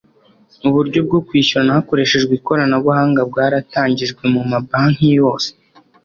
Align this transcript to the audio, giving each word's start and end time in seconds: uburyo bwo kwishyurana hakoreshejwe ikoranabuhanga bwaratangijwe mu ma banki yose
uburyo 0.67 0.99
bwo 1.07 1.19
kwishyurana 1.27 1.75
hakoreshejwe 1.77 2.31
ikoranabuhanga 2.39 3.21
bwaratangijwe 3.29 4.23
mu 4.33 4.41
ma 4.49 4.59
banki 4.67 5.07
yose 5.19 5.49